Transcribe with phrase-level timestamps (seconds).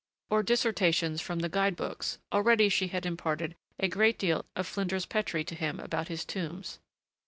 [0.31, 5.05] or dissertations from the guide books already she had imparted a great deal of Flinders
[5.05, 6.79] Petrie to him about his tombs.